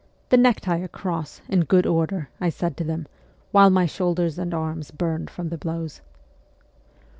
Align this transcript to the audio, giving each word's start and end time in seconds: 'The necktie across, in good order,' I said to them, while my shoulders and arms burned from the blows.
'The 0.31 0.37
necktie 0.37 0.77
across, 0.79 1.41
in 1.47 1.65
good 1.65 1.85
order,' 1.85 2.27
I 2.41 2.49
said 2.49 2.75
to 2.77 2.83
them, 2.83 3.05
while 3.51 3.69
my 3.69 3.85
shoulders 3.85 4.39
and 4.39 4.51
arms 4.51 4.89
burned 4.89 5.29
from 5.29 5.49
the 5.49 5.59
blows. 5.59 6.01